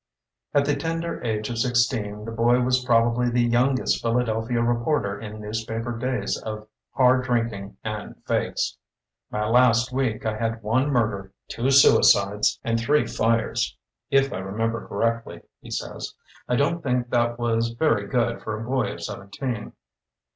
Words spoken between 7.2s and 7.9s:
drinking